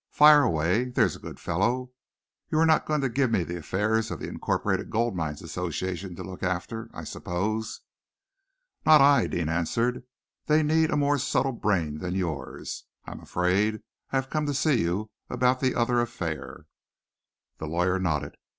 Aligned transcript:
"Fire 0.09 0.41
away, 0.41 0.85
there's 0.85 1.15
a 1.15 1.19
good 1.19 1.39
fellow. 1.39 1.91
You 2.49 2.57
are 2.57 2.65
not 2.65 2.87
going 2.87 3.01
to 3.01 3.07
give 3.07 3.29
me 3.29 3.43
the 3.43 3.57
affairs 3.59 4.09
of 4.09 4.17
the 4.19 4.27
Incorporated 4.27 4.89
Gold 4.89 5.15
Mines 5.15 5.43
Association 5.43 6.15
to 6.15 6.23
look 6.23 6.41
after, 6.41 6.89
I 6.91 7.03
suppose?" 7.03 7.81
"Not 8.83 8.99
I," 8.99 9.27
Deane 9.27 9.47
answered. 9.47 10.03
"They 10.47 10.63
need 10.63 10.89
a 10.89 10.97
more 10.97 11.19
subtle 11.19 11.51
brain 11.51 11.99
than 11.99 12.15
yours, 12.15 12.85
I 13.05 13.11
am 13.11 13.19
afraid. 13.19 13.83
I 14.11 14.15
have 14.15 14.31
come 14.31 14.47
to 14.47 14.55
see 14.55 14.81
you 14.81 15.11
about 15.29 15.59
the 15.59 15.75
other 15.75 16.01
affair." 16.01 16.65
The 17.59 17.67
lawyer 17.67 17.99
nodded. 17.99 18.37